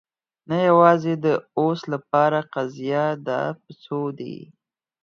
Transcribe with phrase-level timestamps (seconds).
[0.49, 1.27] نه، یوازې د
[1.59, 3.05] اوس لپاره قضیه.
[3.27, 4.37] دا په څو دی؟